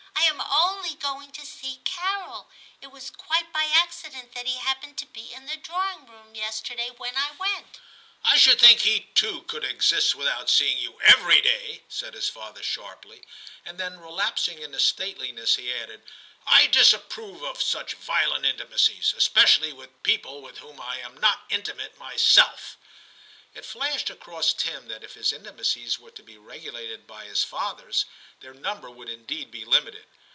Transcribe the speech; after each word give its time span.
* 0.31 0.31
I 0.31 0.33
am 0.33 0.41
only 0.49 0.95
going 0.95 1.31
to 1.33 1.45
see 1.45 1.81
Carol; 1.83 2.49
it 2.81 2.87
was 2.87 3.09
quite 3.09 3.51
by 3.51 3.65
accident 3.65 4.33
that 4.33 4.47
he 4.47 4.57
happened 4.57 4.97
to 4.99 5.05
be 5.07 5.33
in 5.33 5.45
the 5.45 5.57
drawing 5.57 6.05
room 6.07 6.35
yesterday 6.35 6.89
when 6.95 7.15
I 7.17 7.31
went.' 7.31 7.79
206 8.23 8.23
TIM 8.23 8.23
CHAP. 8.31 8.33
* 8.33 8.33
I 8.33 8.37
should 8.37 8.59
think 8.59 8.81
he 8.81 8.99
too 9.13 9.41
could 9.43 9.63
exist 9.63 10.15
without 10.15 10.49
seeing 10.49 10.77
you 10.77 10.99
every 11.01 11.41
day/ 11.41 11.83
said 11.89 12.13
his 12.13 12.29
father 12.29 12.63
sharply, 12.63 13.23
and 13.65 13.77
then 13.77 13.99
relapsing 13.99 14.59
into 14.61 14.79
stateliness, 14.79 15.55
he 15.55 15.73
added, 15.73 16.03
* 16.29 16.43
I 16.47 16.67
disapprove 16.67 17.43
of 17.43 17.61
such 17.61 17.93
violent 17.95 18.45
intimacies, 18.45 19.13
especially 19.17 19.73
with 19.73 20.03
people 20.03 20.41
with 20.41 20.59
whom 20.59 20.79
I 20.79 20.99
am 20.99 21.17
not 21.17 21.45
intimate 21.49 21.97
myself/ 21.97 22.77
It 23.53 23.65
flashed 23.65 24.09
across 24.09 24.53
Tim 24.53 24.87
that 24.87 25.03
if 25.03 25.15
his 25.15 25.33
intimacies 25.33 25.99
were 25.99 26.11
to 26.11 26.23
be 26.23 26.37
regulated 26.37 27.05
by 27.05 27.25
his 27.25 27.43
father's, 27.43 28.05
their 28.39 28.53
number 28.53 28.89
would 28.89 29.09
indeed 29.09 29.51
be 29.51 29.65
limited. 29.65 30.05